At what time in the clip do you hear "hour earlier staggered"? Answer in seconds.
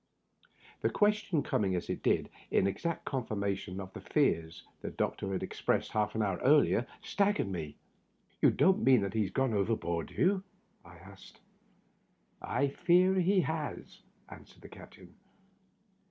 6.23-7.47